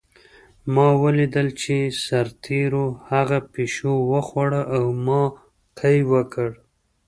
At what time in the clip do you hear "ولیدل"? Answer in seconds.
1.03-1.47